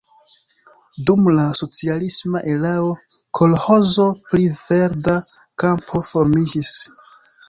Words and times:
Dum 1.09 1.25
la 1.39 1.43
socialisma 1.57 2.39
erao 2.53 2.87
kolĥozo 3.39 4.05
pri 4.31 4.47
Verda 4.61 5.13
Kampo 5.65 6.03
formiĝis. 6.13 6.73